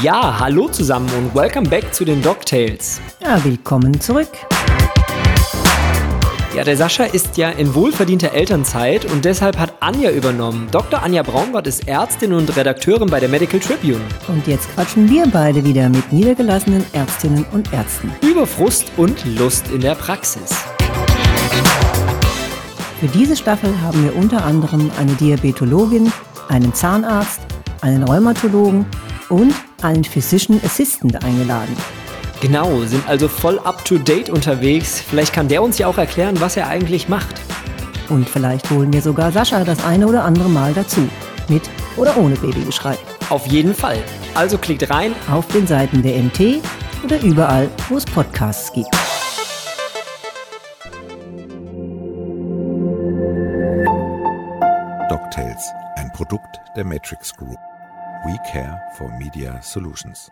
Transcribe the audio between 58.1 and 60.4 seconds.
We care for Media Solutions.